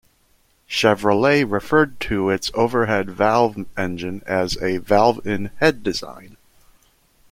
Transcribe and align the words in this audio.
Chevrolet 0.67 1.43
referred 1.45 1.99
to 1.99 2.31
its 2.31 2.49
overhead-valve 2.55 3.67
engine 3.77 4.23
as 4.25 4.57
a 4.59 4.77
"valve-in-head" 4.77 5.83
design. 5.83 6.37